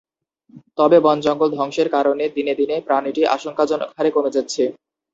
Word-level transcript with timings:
তবে 0.77 0.97
বন-জঙ্গল 1.05 1.49
ধ্বংসের 1.53 1.87
কারণে 1.95 2.23
দিনে 2.35 2.53
দিনে 2.59 2.75
প্রাণীটি 2.87 3.21
আশঙ্কাজনক 3.35 3.89
হারে 3.97 4.11
কমে 4.15 4.35
যাচ্ছে। 4.35 4.63